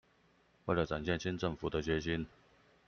[0.65, 2.25] 為了展現新政府的決心